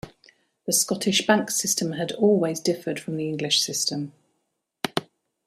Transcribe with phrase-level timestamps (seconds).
[0.65, 4.13] The Scottish bank system had always differed from the English system.